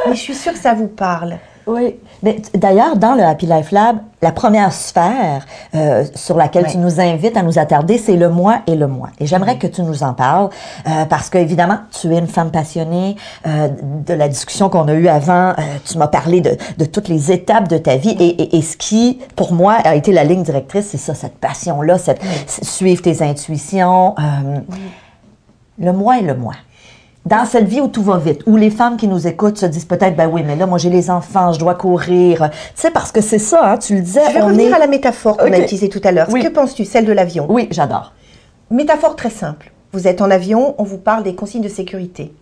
mais 0.09 0.15
je 0.15 0.21
suis 0.21 0.35
sûre 0.35 0.53
que 0.53 0.59
ça 0.59 0.75
vous 0.75 0.87
parle. 0.89 1.39
Oui. 1.67 1.97
D'ailleurs, 2.55 2.97
dans 2.97 3.15
le 3.15 3.23
Happy 3.23 3.47
Life 3.47 3.71
Lab, 3.73 3.97
la 4.23 4.33
première 4.33 4.73
sphère 4.73 5.47
euh, 5.75 6.05
sur 6.15 6.37
laquelle 6.37 6.67
tu 6.67 6.77
nous 6.79 7.01
invites 7.01 7.37
à 7.37 7.43
nous 7.43 7.59
attarder, 7.59 7.97
c'est 7.99 8.17
le 8.17 8.29
moi 8.29 8.61
et 8.67 8.75
le 8.75 8.87
moi. 8.87 9.09
Et 9.19 9.27
j'aimerais 9.27 9.57
que 9.59 9.67
tu 9.67 9.83
nous 9.83 10.03
en 10.03 10.13
parles 10.15 10.51
euh, 10.87 11.05
parce 11.07 11.31
que 11.31 11.39
évidemment, 11.39 11.79
tu 11.99 12.15
es 12.15 12.19
une 12.19 12.27
femme 12.27 12.51
passionnée. 12.51 13.17
euh, 13.47 13.69
de 14.07 14.13
la 14.15 14.29
discussion 14.29 14.69
qu'on 14.69 14.89
a 14.89 14.93
eue 14.95 15.09
avant, 15.09 15.55
tu 15.85 15.97
m'as 15.99 16.09
parlé 16.09 16.41
de, 16.41 16.57
de 16.79 16.85
toutes 16.85 17.09
les 17.09 17.33
étapes 17.33 17.69
de 17.69 17.79
ta 17.79 17.97
vie 17.97 18.11
et, 18.19 18.43
et- 18.43 18.57
et 18.57 18.63
ce 18.63 18.77
qui, 18.77 19.21
pour 19.37 19.53
moi, 19.53 19.75
a 19.85 19.95
été 19.95 20.13
la 20.13 20.25
ligne 20.25 20.43
directrice, 20.43 20.89
c'est 20.89 20.99
ça, 20.99 21.15
cette 21.15 21.37
passion-là, 21.39 21.97
cette 21.99 22.21
suivre 22.47 23.01
tes 23.03 23.23
intuitions. 23.23 24.15
le 25.79 25.93
moi 25.93 26.19
et 26.19 26.23
le 26.23 26.35
moi. 26.35 26.55
Dans 27.25 27.47
cette 27.47 27.67
vie 27.67 27.81
où 27.81 27.89
tout 27.89 28.03
va 28.03 28.19
vite, 28.19 28.43
où 28.47 28.57
les 28.57 28.69
femmes 28.69 28.99
qui 28.99 29.09
nous 29.09 29.27
écoutent 29.27 29.57
se 29.57 29.65
disent 29.65 29.87
peut-être, 29.87 30.15
ben 30.15 30.29
oui, 30.31 30.43
mais 30.45 30.57
là, 30.57 30.67
moi, 30.67 30.77
j'ai 30.77 30.91
les 30.91 31.11
enfants, 31.11 31.53
je 31.53 31.59
dois 31.59 31.75
courir. 31.75 32.51
Tu 32.51 32.83
sais, 32.83 32.91
parce 32.91 33.13
que 33.13 33.23
c'est 33.23 33.39
ça, 33.39 33.73
hein, 33.73 33.79
tu 33.79 33.95
le 33.95 34.03
disais, 34.03 34.21
Je 34.29 34.35
vais 34.35 34.43
on 34.43 34.47
revenir 34.49 34.69
est... 34.69 34.75
à 34.75 34.79
la 34.79 34.87
métaphore 34.87 35.39
qu'on 35.39 35.51
a 35.51 35.59
utilisée 35.59 35.89
tout 35.89 36.03
à 36.05 36.13
l'heure. 36.13 36.29
Oui. 36.31 36.43
Que 36.43 36.49
penses-tu, 36.49 36.85
celle 36.85 37.07
de 37.07 37.13
l'avion? 37.13 37.47
Oui, 37.49 37.69
j'adore. 37.71 38.13
Métaphore 38.71 39.17
très 39.17 39.31
simple. 39.31 39.73
Vous 39.93 40.07
êtes 40.07 40.21
en 40.21 40.31
avion, 40.31 40.75
on 40.77 40.83
vous 40.85 40.99
parle 40.99 41.23
des 41.23 41.35
consignes 41.35 41.63
de 41.63 41.69
sécurité. 41.69 42.35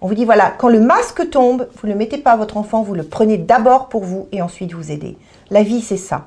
On 0.00 0.08
vous 0.08 0.14
dit 0.14 0.24
voilà, 0.24 0.52
quand 0.56 0.68
le 0.68 0.80
masque 0.80 1.28
tombe, 1.30 1.68
vous 1.80 1.86
ne 1.86 1.92
le 1.92 1.98
mettez 1.98 2.16
pas 2.18 2.32
à 2.32 2.36
votre 2.36 2.56
enfant, 2.56 2.82
vous 2.82 2.94
le 2.94 3.02
prenez 3.02 3.36
d'abord 3.36 3.88
pour 3.88 4.02
vous 4.02 4.28
et 4.32 4.40
ensuite 4.40 4.72
vous 4.72 4.90
aidez. 4.90 5.18
La 5.50 5.62
vie, 5.62 5.82
c'est 5.82 5.96
ça. 5.96 6.26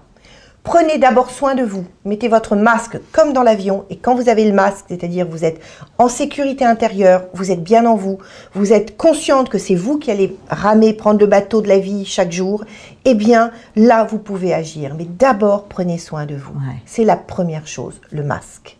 Prenez 0.66 0.98
d'abord 0.98 1.30
soin 1.30 1.54
de 1.54 1.62
vous. 1.62 1.86
Mettez 2.06 2.28
votre 2.28 2.56
masque 2.56 2.98
comme 3.12 3.34
dans 3.34 3.44
l'avion. 3.44 3.86
Et 3.92 3.98
quand 3.98 4.16
vous 4.16 4.30
avez 4.30 4.46
le 4.46 4.52
masque, 4.52 4.86
c'est-à-dire 4.90 5.28
vous 5.30 5.46
êtes 5.46 5.62
en 6.00 6.10
sécurité 6.10 6.66
intérieure, 6.66 7.26
vous 7.36 7.52
êtes 7.52 7.64
bien 7.64 7.86
en 7.86 7.96
vous, 7.96 8.18
vous 8.56 8.74
êtes 8.74 8.98
consciente 8.98 9.48
que 9.48 9.60
c'est 9.60 9.76
vous 9.76 10.00
qui 10.00 10.10
allez 10.10 10.36
ramer, 10.50 10.94
prendre 10.94 11.20
le 11.20 11.28
bateau 11.28 11.62
de 11.62 11.68
la 11.68 11.78
vie 11.78 12.04
chaque 12.04 12.32
jour, 12.32 12.66
eh 13.06 13.14
bien 13.14 13.52
là, 13.76 14.06
vous 14.06 14.18
pouvez 14.18 14.56
agir. 14.56 14.96
Mais 14.98 15.06
d'abord, 15.06 15.66
prenez 15.66 16.00
soin 16.00 16.26
de 16.26 16.36
vous. 16.36 16.54
Ouais. 16.54 16.82
C'est 16.88 17.06
la 17.06 17.16
première 17.16 17.68
chose, 17.68 18.02
le 18.10 18.24
masque. 18.24 18.78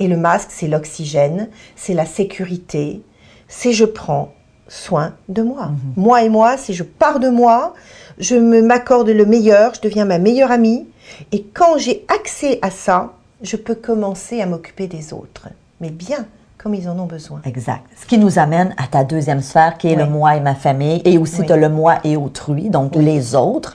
Et 0.00 0.08
le 0.08 0.16
masque, 0.16 0.48
c'est 0.50 0.68
l'oxygène, 0.68 1.50
c'est 1.76 1.94
la 1.94 2.06
sécurité, 2.06 3.02
c'est 3.46 3.72
je 3.72 3.84
prends 3.84 4.32
soin 4.68 5.12
de 5.28 5.42
moi. 5.42 5.70
Moi 5.96 6.22
et 6.22 6.28
moi, 6.30 6.56
c'est 6.56 6.72
je 6.72 6.82
pars 6.82 7.20
de 7.20 7.28
moi, 7.28 7.74
je 8.18 8.36
me 8.36 8.62
m'accorde 8.62 9.10
le 9.10 9.26
meilleur, 9.26 9.74
je 9.74 9.82
deviens 9.82 10.06
ma 10.06 10.18
meilleure 10.18 10.50
amie. 10.50 10.86
Et 11.32 11.44
quand 11.54 11.78
j'ai 11.78 12.04
accès 12.08 12.58
à 12.62 12.70
ça, 12.70 13.12
je 13.42 13.56
peux 13.56 13.74
commencer 13.74 14.40
à 14.40 14.46
m'occuper 14.46 14.86
des 14.86 15.12
autres. 15.12 15.48
Mais 15.80 15.90
bien 15.90 16.26
comme 16.58 16.74
ils 16.74 16.88
en 16.88 16.98
ont 16.98 17.06
besoin. 17.06 17.40
Exact. 17.44 17.82
Ce 18.00 18.06
qui 18.06 18.18
nous 18.18 18.38
amène 18.40 18.74
à 18.76 18.88
ta 18.88 19.04
deuxième 19.04 19.40
sphère, 19.40 19.78
qui 19.78 19.86
est 19.88 19.94
le 19.94 20.06
moi 20.06 20.34
et 20.36 20.40
ma 20.40 20.54
famille, 20.56 21.00
et 21.04 21.16
aussi 21.16 21.42
Oui. 21.42 21.52
as 21.52 21.56
le 21.56 21.68
moi 21.68 21.98
et 22.02 22.16
autrui, 22.16 22.70
donc 22.70 22.96
les 22.96 23.36
autres. 23.36 23.74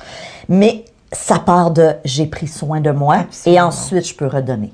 Mais 0.49 0.83
ça 1.13 1.39
part 1.39 1.71
de 1.71 1.93
j'ai 2.03 2.25
pris 2.25 2.47
soin 2.47 2.81
de 2.81 2.91
moi, 2.91 3.15
Absolument. 3.19 3.61
et 3.61 3.65
ensuite 3.65 4.07
je 4.07 4.15
peux 4.15 4.25
redonner. 4.27 4.73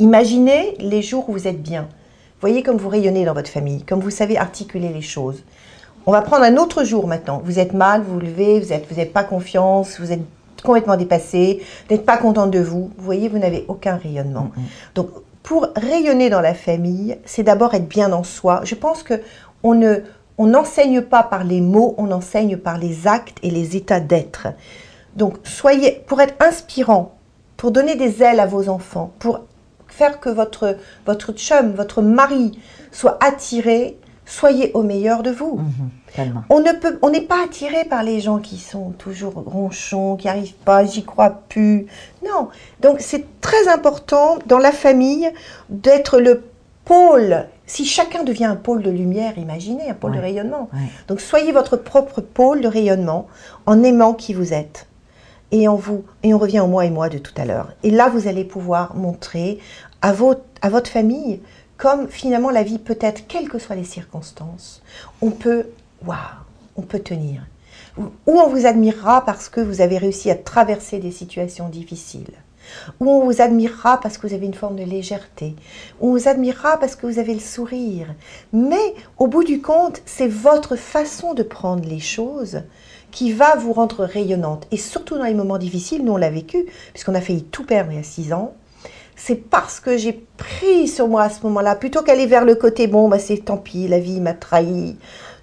Imaginez 0.00 0.74
les 0.80 1.02
jours 1.02 1.28
où 1.28 1.32
vous 1.32 1.46
êtes 1.46 1.62
bien. 1.62 1.86
Voyez 2.40 2.62
comme 2.64 2.76
vous 2.76 2.88
rayonnez 2.88 3.24
dans 3.24 3.34
votre 3.34 3.50
famille, 3.50 3.84
comme 3.84 4.00
vous 4.00 4.10
savez 4.10 4.36
articuler 4.36 4.88
les 4.88 5.02
choses. 5.02 5.44
On 6.06 6.10
va 6.12 6.22
prendre 6.22 6.42
un 6.44 6.56
autre 6.56 6.82
jour 6.82 7.06
maintenant. 7.06 7.40
Vous 7.44 7.60
êtes 7.60 7.72
mal, 7.74 8.02
vous 8.02 8.14
vous 8.14 8.20
levez, 8.20 8.58
vous 8.58 8.70
n'êtes 8.70 8.88
vous 8.88 8.96
n'avez 8.96 9.08
pas 9.08 9.22
confiance, 9.22 10.00
vous 10.00 10.10
êtes 10.10 10.24
complètement 10.62 10.96
dépassé, 10.96 11.62
n'êtes 11.90 12.06
pas 12.06 12.16
contente 12.16 12.50
de 12.50 12.60
vous. 12.60 12.90
Vous 12.96 13.04
voyez, 13.04 13.28
vous 13.28 13.38
n'avez 13.38 13.64
aucun 13.68 13.96
rayonnement. 13.96 14.50
Donc, 14.94 15.08
pour 15.42 15.68
rayonner 15.74 16.30
dans 16.30 16.40
la 16.40 16.54
famille, 16.54 17.18
c'est 17.24 17.42
d'abord 17.42 17.74
être 17.74 17.88
bien 17.88 18.12
en 18.12 18.22
soi. 18.22 18.60
Je 18.64 18.74
pense 18.74 19.02
que 19.02 19.14
on 19.62 19.74
ne 19.74 20.00
on 20.38 20.46
n'enseigne 20.46 21.02
pas 21.02 21.22
par 21.22 21.44
les 21.44 21.60
mots, 21.60 21.94
on 21.98 22.10
enseigne 22.10 22.56
par 22.56 22.78
les 22.78 23.06
actes 23.06 23.38
et 23.42 23.50
les 23.50 23.76
états 23.76 24.00
d'être. 24.00 24.48
Donc, 25.14 25.36
soyez 25.44 26.02
pour 26.06 26.20
être 26.20 26.34
inspirant, 26.42 27.16
pour 27.56 27.70
donner 27.70 27.96
des 27.96 28.22
ailes 28.22 28.40
à 28.40 28.46
vos 28.46 28.68
enfants, 28.68 29.12
pour 29.18 29.40
faire 29.88 30.20
que 30.20 30.30
votre 30.30 30.76
votre 31.06 31.32
chum, 31.32 31.72
votre 31.72 32.00
mari 32.00 32.58
soit 32.92 33.18
attiré, 33.22 33.98
soyez 34.24 34.72
au 34.74 34.82
meilleur 34.82 35.22
de 35.22 35.30
vous. 35.30 35.60
Tellement. 36.14 36.44
On 36.50 36.60
ne 36.60 36.72
peut, 36.72 36.98
on 37.02 37.10
n'est 37.10 37.22
pas 37.22 37.44
attiré 37.44 37.84
par 37.84 38.02
les 38.02 38.20
gens 38.20 38.38
qui 38.38 38.58
sont 38.58 38.90
toujours 38.90 39.34
ronchons, 39.34 40.16
qui 40.16 40.28
arrivent 40.28 40.54
pas, 40.64 40.84
j'y 40.84 41.04
crois 41.04 41.30
plus. 41.48 41.86
Non. 42.24 42.48
Donc 42.80 43.00
c'est 43.00 43.24
très 43.40 43.68
important 43.68 44.38
dans 44.46 44.58
la 44.58 44.72
famille 44.72 45.30
d'être 45.70 46.18
le 46.18 46.44
pôle. 46.84 47.46
Si 47.66 47.84
chacun 47.86 48.22
devient 48.24 48.44
un 48.46 48.56
pôle 48.56 48.82
de 48.82 48.90
lumière, 48.90 49.38
imaginez 49.38 49.88
un 49.90 49.94
pôle 49.94 50.10
Ouais. 50.12 50.16
de 50.18 50.22
rayonnement. 50.22 50.68
Ouais. 50.72 50.80
Donc 51.08 51.20
soyez 51.20 51.52
votre 51.52 51.76
propre 51.76 52.20
pôle 52.20 52.60
de 52.60 52.68
rayonnement 52.68 53.26
en 53.66 53.82
aimant 53.82 54.12
qui 54.14 54.34
vous 54.34 54.52
êtes. 54.52 54.86
Et 55.54 55.68
en 55.68 55.76
vous, 55.76 56.04
et 56.22 56.32
on 56.32 56.38
revient 56.38 56.60
au 56.60 56.66
moi 56.66 56.86
et 56.86 56.90
moi 56.90 57.08
de 57.10 57.18
tout 57.18 57.34
à 57.36 57.44
l'heure. 57.44 57.72
Et 57.82 57.90
là, 57.90 58.08
vous 58.08 58.26
allez 58.26 58.42
pouvoir 58.44 58.96
montrer 58.96 59.58
à, 60.00 60.12
vos, 60.12 60.34
à 60.62 60.70
votre 60.70 60.90
famille 60.90 61.40
comme 61.76 62.08
finalement 62.08 62.50
la 62.50 62.62
vie 62.62 62.78
peut 62.78 62.98
être, 63.00 63.26
quelles 63.26 63.48
que 63.48 63.58
soient 63.58 63.76
les 63.76 63.84
circonstances, 63.84 64.82
on 65.20 65.30
peut, 65.30 65.66
waouh, 66.06 66.16
on 66.76 66.82
peut 66.82 67.00
tenir. 67.00 67.42
Ou 67.98 68.10
on 68.26 68.48
vous 68.48 68.66
admirera 68.66 69.24
parce 69.24 69.48
que 69.48 69.60
vous 69.60 69.80
avez 69.80 69.98
réussi 69.98 70.30
à 70.30 70.34
traverser 70.34 70.98
des 70.98 71.10
situations 71.10 71.68
difficiles. 71.68 72.32
Ou 73.00 73.10
on 73.10 73.24
vous 73.24 73.42
admirera 73.42 74.00
parce 74.00 74.16
que 74.16 74.26
vous 74.26 74.34
avez 74.34 74.46
une 74.46 74.54
forme 74.54 74.76
de 74.76 74.84
légèreté. 74.84 75.54
Ou 76.00 76.08
on 76.08 76.12
vous 76.12 76.28
admirera 76.28 76.78
parce 76.78 76.96
que 76.96 77.06
vous 77.06 77.18
avez 77.18 77.34
le 77.34 77.40
sourire. 77.40 78.14
Mais 78.52 78.94
au 79.18 79.26
bout 79.26 79.44
du 79.44 79.60
compte, 79.60 80.00
c'est 80.06 80.28
votre 80.28 80.76
façon 80.76 81.34
de 81.34 81.42
prendre 81.42 81.86
les 81.86 82.00
choses 82.00 82.62
qui 83.10 83.32
va 83.32 83.56
vous 83.56 83.72
rendre 83.72 84.04
rayonnante. 84.04 84.66
Et 84.70 84.78
surtout 84.78 85.18
dans 85.18 85.24
les 85.24 85.34
moments 85.34 85.58
difficiles, 85.58 86.04
nous 86.04 86.12
on 86.12 86.16
l'a 86.16 86.30
vécu, 86.30 86.64
puisqu'on 86.92 87.14
a 87.14 87.20
failli 87.20 87.44
tout 87.44 87.64
perdre 87.64 87.92
il 87.92 87.96
y 87.96 88.00
a 88.00 88.04
six 88.04 88.32
ans. 88.32 88.54
C'est 89.16 89.36
parce 89.36 89.80
que 89.80 89.96
j'ai 89.96 90.24
pris 90.36 90.88
sur 90.88 91.08
moi 91.08 91.22
à 91.22 91.30
ce 91.30 91.42
moment-là, 91.44 91.76
plutôt 91.76 92.02
qu'aller 92.02 92.26
vers 92.26 92.44
le 92.44 92.54
côté 92.54 92.86
bon, 92.86 93.08
bah 93.08 93.18
c'est 93.18 93.38
tant 93.38 93.56
pis, 93.56 93.88
la 93.88 93.98
vie 93.98 94.20
m'a 94.20 94.34
trahi, 94.34 94.96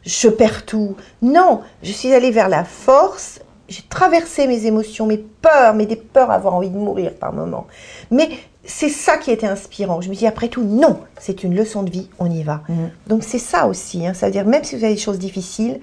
je 0.03 0.27
perds 0.27 0.65
tout. 0.65 0.95
Non, 1.21 1.61
je 1.83 1.91
suis 1.91 2.13
allée 2.13 2.31
vers 2.31 2.49
la 2.49 2.63
force. 2.63 3.39
J'ai 3.67 3.83
traversé 3.87 4.47
mes 4.47 4.65
émotions, 4.65 5.05
mes 5.05 5.17
peurs, 5.17 5.75
mais 5.75 5.85
des 5.85 5.95
peurs 5.95 6.31
à 6.31 6.35
avoir 6.35 6.55
envie 6.55 6.71
de 6.71 6.77
mourir 6.77 7.13
par 7.13 7.33
moments. 7.33 7.67
Mais 8.09 8.29
c'est 8.63 8.89
ça 8.89 9.17
qui 9.17 9.31
était 9.31 9.47
inspirant. 9.47 10.01
Je 10.01 10.09
me 10.09 10.15
dis 10.15 10.25
après 10.25 10.47
tout, 10.47 10.63
non, 10.63 10.99
c'est 11.19 11.43
une 11.43 11.55
leçon 11.55 11.83
de 11.83 11.91
vie, 11.91 12.09
on 12.17 12.29
y 12.29 12.43
va. 12.43 12.61
Donc 13.07 13.23
c'est 13.23 13.39
ça 13.39 13.67
aussi. 13.67 14.05
Hein, 14.05 14.13
C'est-à-dire 14.15 14.45
même 14.45 14.63
si 14.63 14.75
vous 14.75 14.83
avez 14.83 14.95
des 14.95 14.99
choses 14.99 15.19
difficiles, 15.19 15.79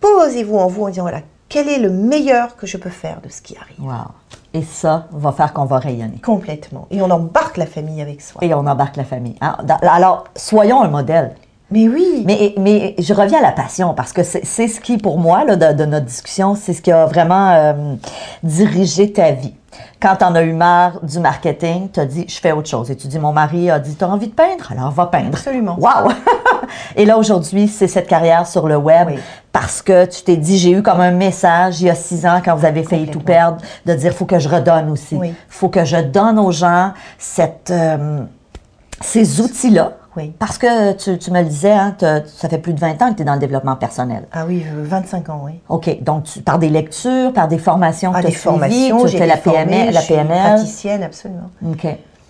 posez-vous 0.00 0.56
en 0.56 0.68
vous 0.68 0.84
en 0.84 0.88
disant 0.88 1.02
voilà, 1.02 1.20
quel 1.48 1.68
est 1.68 1.78
le 1.78 1.90
meilleur 1.90 2.56
que 2.56 2.66
je 2.66 2.76
peux 2.76 2.90
faire 2.90 3.20
de 3.22 3.28
ce 3.28 3.40
qui 3.42 3.56
arrive? 3.56 3.80
Wow. 3.80 4.12
Et 4.54 4.62
ça 4.62 5.06
va 5.12 5.32
faire 5.32 5.52
qu'on 5.52 5.64
va 5.66 5.78
rayonner. 5.78 6.18
Complètement. 6.24 6.86
Et 6.90 7.00
on 7.02 7.10
embarque 7.10 7.56
la 7.56 7.66
famille 7.66 8.00
avec 8.00 8.20
soi. 8.22 8.42
Et 8.42 8.52
on 8.54 8.66
embarque 8.66 8.96
la 8.96 9.04
famille. 9.04 9.36
Dans- 9.64 9.76
Alors, 9.82 10.24
soyons 10.34 10.82
un 10.82 10.88
modèle. 10.88 11.34
Mais 11.70 11.88
oui. 11.88 12.22
Mais, 12.26 12.54
mais 12.58 12.94
je 12.98 13.12
reviens 13.12 13.40
à 13.40 13.42
la 13.42 13.52
passion 13.52 13.92
parce 13.92 14.12
que 14.12 14.22
c'est 14.22 14.44
ce 14.68 14.80
qui, 14.80 14.98
pour 14.98 15.18
moi, 15.18 15.44
là, 15.44 15.56
de, 15.56 15.76
de 15.76 15.84
notre 15.84 16.06
discussion, 16.06 16.54
c'est 16.54 16.72
ce 16.72 16.80
qui 16.80 16.92
a 16.92 17.06
vraiment 17.06 17.50
euh, 17.50 17.94
dirigé 18.42 19.12
ta 19.12 19.32
vie. 19.32 19.54
Quand 20.00 20.16
tu 20.16 20.24
en 20.24 20.34
as 20.34 20.42
eu 20.42 20.52
marre 20.52 21.00
du 21.02 21.18
marketing, 21.18 21.90
tu 21.90 22.00
as 22.00 22.06
dit, 22.06 22.24
je 22.28 22.38
fais 22.38 22.52
autre 22.52 22.68
chose. 22.68 22.90
Et 22.90 22.96
tu 22.96 23.08
dis, 23.08 23.18
mon 23.18 23.32
mari 23.32 23.68
a 23.70 23.78
dit, 23.78 23.94
tu 23.96 24.04
as 24.04 24.08
envie 24.08 24.28
de 24.28 24.32
peindre? 24.34 24.70
Alors, 24.72 24.90
va 24.90 25.06
peindre. 25.06 25.28
Absolument. 25.28 25.76
Wow! 25.78 26.12
Et 26.96 27.04
là, 27.04 27.18
aujourd'hui, 27.18 27.68
c'est 27.68 27.88
cette 27.88 28.06
carrière 28.08 28.46
sur 28.46 28.68
le 28.68 28.76
web 28.76 29.08
Oui. 29.08 29.18
parce 29.52 29.82
que 29.82 30.04
tu 30.06 30.22
t'es 30.22 30.36
dit, 30.36 30.58
j'ai 30.58 30.70
eu 30.72 30.82
comme 30.82 31.00
un 31.00 31.10
message 31.10 31.80
il 31.80 31.86
y 31.86 31.90
a 31.90 31.94
six 31.94 32.26
ans 32.26 32.40
quand 32.44 32.54
vous 32.56 32.64
avez 32.66 32.82
failli 32.82 33.08
tout 33.08 33.20
perdre, 33.20 33.58
de 33.84 33.94
dire, 33.94 34.12
faut 34.14 34.24
que 34.24 34.38
je 34.38 34.48
redonne 34.48 34.90
aussi. 34.90 35.16
Oui. 35.16 35.34
faut 35.48 35.68
que 35.68 35.84
je 35.84 35.96
donne 35.96 36.38
aux 36.38 36.52
gens 36.52 36.92
cette, 37.18 37.70
euh, 37.70 38.20
ces 39.00 39.40
outils-là. 39.40 39.92
Oui. 40.16 40.32
Parce 40.38 40.56
que 40.56 40.92
tu, 40.92 41.18
tu 41.18 41.30
me 41.30 41.40
le 41.40 41.44
disais, 41.46 41.72
hein, 41.72 41.94
ça 42.00 42.48
fait 42.48 42.56
plus 42.56 42.72
de 42.72 42.80
20 42.80 43.02
ans 43.02 43.10
que 43.10 43.16
tu 43.16 43.22
es 43.22 43.24
dans 43.26 43.34
le 43.34 43.38
développement 43.38 43.76
personnel. 43.76 44.24
Ah 44.32 44.44
oui, 44.48 44.64
euh, 44.66 44.82
25 44.82 45.28
ans, 45.28 45.42
oui. 45.44 45.60
OK. 45.68 46.02
Donc, 46.02 46.24
tu- 46.24 46.40
par 46.40 46.58
des 46.58 46.70
lectures, 46.70 47.34
par 47.34 47.48
des 47.48 47.58
formations 47.58 48.12
que 48.12 48.16
Ah, 48.16 48.20
tu 48.22 48.26
as 48.28 48.30
des 48.30 48.34
formations, 48.36 49.04
tu 49.04 49.18
fais 49.18 49.26
la 49.26 49.36
PML, 49.36 49.92
la 49.92 50.00
je 50.00 50.06
suis 50.06 50.14
praticienne, 50.14 51.02
absolument. 51.02 51.50
OK. 51.70 51.86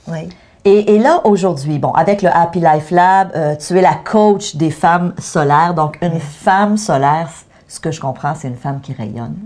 Oui. 0.08 0.28
Et, 0.66 0.96
et 0.96 0.98
là, 0.98 1.20
aujourd'hui, 1.24 1.78
bon, 1.78 1.92
avec 1.92 2.22
le 2.22 2.28
Happy 2.28 2.58
Life 2.58 2.90
Lab, 2.90 3.30
euh, 3.36 3.54
tu 3.54 3.78
es 3.78 3.80
la 3.80 3.94
coach 3.94 4.56
des 4.56 4.72
femmes 4.72 5.14
solaires. 5.16 5.74
Donc, 5.74 5.96
une 6.02 6.18
femme 6.18 6.76
solaire, 6.76 7.30
ce 7.68 7.78
que 7.78 7.92
je 7.92 8.00
comprends, 8.00 8.34
c'est 8.34 8.48
une 8.48 8.56
femme 8.56 8.80
qui 8.80 8.92
rayonne. 8.92 9.36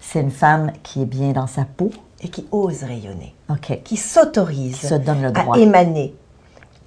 C'est 0.00 0.20
une 0.22 0.30
femme 0.30 0.72
qui 0.82 1.02
est 1.02 1.06
bien 1.06 1.32
dans 1.32 1.46
sa 1.46 1.66
peau. 1.66 1.90
Et 2.22 2.28
qui 2.28 2.46
ose 2.50 2.82
rayonner, 2.84 3.34
OK. 3.50 3.82
qui 3.84 3.98
s'autorise 3.98 4.78
Qui 4.78 4.86
se 4.86 4.94
donne 4.94 5.20
le 5.20 5.30
droit. 5.30 5.56
à 5.56 5.58
émaner 5.58 6.14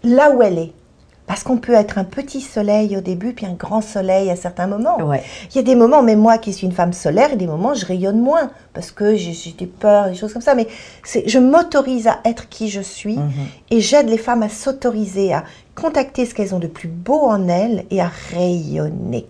là 0.04 0.32
où 0.32 0.42
elle 0.42 0.58
est. 0.58 0.74
Parce 1.30 1.44
qu'on 1.44 1.58
peut 1.58 1.74
être 1.76 2.00
un 2.00 2.06
petit 2.06 2.42
soleil 2.42 2.98
au 2.98 3.02
début, 3.02 3.34
puis 3.34 3.46
un 3.46 3.54
grand 3.54 3.82
soleil 3.82 4.32
à 4.32 4.36
certains 4.36 4.66
moments. 4.66 4.98
Ouais. 5.04 5.22
Il 5.52 5.58
y 5.58 5.60
a 5.60 5.62
des 5.62 5.76
moments, 5.76 6.02
même 6.02 6.18
moi 6.18 6.40
qui 6.40 6.52
suis 6.54 6.66
une 6.66 6.74
femme 6.74 6.92
solaire, 6.92 7.28
il 7.28 7.34
y 7.34 7.36
a 7.36 7.38
des 7.38 7.46
moments 7.46 7.70
où 7.74 7.76
je 7.76 7.86
rayonne 7.86 8.20
moins, 8.20 8.50
parce 8.74 8.90
que 8.90 9.14
j'ai 9.16 9.36
des 9.56 9.68
peurs, 9.68 10.08
des 10.10 10.16
choses 10.16 10.34
comme 10.34 10.42
ça. 10.42 10.56
Mais 10.56 10.68
je 11.28 11.38
m'autorise 11.38 12.08
à 12.08 12.18
être 12.26 12.50
qui 12.50 12.68
je 12.68 12.82
suis, 12.82 13.18
Mhm. 13.18 13.32
et 13.70 13.80
j'aide 13.80 14.10
les 14.10 14.18
femmes 14.18 14.42
à 14.42 14.50
s'autoriser, 14.50 15.32
à 15.32 15.44
contacter 15.76 16.26
ce 16.26 16.34
qu'elles 16.34 16.56
ont 16.56 16.60
de 16.60 16.66
plus 16.66 16.90
beau 16.90 17.20
en 17.28 17.48
elles, 17.48 17.86
et 17.92 18.02
à 18.02 18.10
rayonner. 18.34 19.28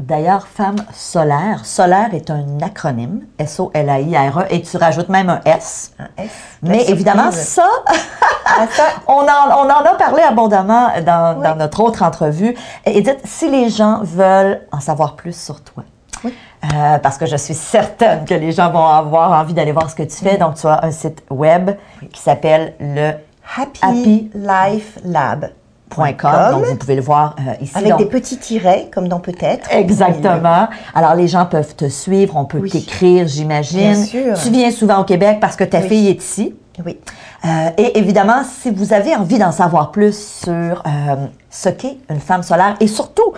D'ailleurs, 0.00 0.46
femme 0.46 0.76
solaire, 0.94 1.66
solaire 1.66 2.14
est 2.14 2.30
un 2.30 2.60
acronyme, 2.62 3.22
S-O-L-A-I-R-E, 3.36 4.44
et 4.50 4.62
tu 4.62 4.76
rajoutes 4.76 5.08
même 5.08 5.28
un 5.28 5.40
S. 5.44 5.92
Un 5.98 6.06
S? 6.22 6.30
Mais 6.62 6.78
Quelle 6.78 6.90
évidemment, 6.90 7.32
ça, 7.32 7.66
on 9.08 9.12
en, 9.22 9.50
on 9.56 9.68
en 9.68 9.84
a 9.84 9.94
parlé 9.98 10.22
abondamment 10.22 10.88
dans, 11.04 11.36
Oui. 11.38 11.42
dans 11.42 11.56
notre 11.56 11.80
autre 11.80 12.04
entrevue. 12.04 12.54
Et 12.86 12.98
Edith, 12.98 13.18
si 13.24 13.50
les 13.50 13.70
gens 13.70 14.00
veulent 14.04 14.60
en 14.70 14.78
savoir 14.78 15.16
plus 15.16 15.36
sur 15.36 15.60
toi, 15.62 15.82
Oui. 16.22 16.32
euh, 16.72 16.98
parce 16.98 17.18
que 17.18 17.26
je 17.26 17.36
suis 17.36 17.54
certaine 17.54 18.24
que 18.24 18.34
les 18.34 18.52
gens 18.52 18.70
vont 18.70 18.86
avoir 18.86 19.32
envie 19.32 19.52
d'aller 19.54 19.72
voir 19.72 19.90
ce 19.90 19.96
que 19.96 20.04
tu 20.04 20.16
fais, 20.16 20.36
donc 20.36 20.54
tu 20.54 20.66
as 20.68 20.84
un 20.84 20.92
site 20.92 21.24
web 21.28 21.72
qui 22.12 22.20
s'appelle 22.22 22.74
le 22.78 23.14
Happy, 23.56 23.80
Happy 23.82 24.30
Life 24.34 24.98
Lab. 25.04 25.50
.com, 25.90 26.50
donc 26.52 26.64
vous 26.64 26.76
pouvez 26.76 26.94
le 26.96 27.02
voir 27.02 27.34
euh, 27.40 27.52
ici. 27.60 27.72
Avec 27.76 27.90
donc- 27.90 27.98
des 27.98 28.06
petits 28.06 28.38
tirets, 28.38 28.88
comme 28.92 29.08
dans 29.08 29.20
peut-être. 29.20 29.68
Exactement. 29.72 30.68
Alors, 30.94 31.14
les 31.14 31.28
gens 31.28 31.46
peuvent 31.46 31.74
te 31.74 31.88
suivre, 31.88 32.36
on 32.36 32.44
peut 32.44 32.58
Oui. 32.58 32.70
t'écrire, 32.70 33.26
j'imagine. 33.26 33.92
Bien 33.92 34.04
sûr. 34.04 34.34
Tu 34.42 34.50
viens 34.50 34.70
souvent 34.70 35.00
au 35.00 35.04
Québec 35.04 35.38
parce 35.40 35.56
que 35.56 35.64
ta 35.64 35.78
Oui. 35.80 35.88
fille 35.88 36.08
est 36.08 36.22
ici. 36.22 36.54
Oui. 36.84 36.96
Euh, 37.44 37.70
et 37.76 37.98
évidemment, 37.98 38.42
si 38.44 38.70
vous 38.70 38.92
avez 38.92 39.16
envie 39.16 39.38
d'en 39.38 39.50
savoir 39.52 39.90
plus 39.90 40.16
sur 40.44 40.82
euh, 40.86 41.16
ce 41.50 41.68
qu'est 41.70 41.96
une 42.08 42.20
femme 42.20 42.42
solaire 42.44 42.76
et 42.78 42.86
surtout 42.86 43.32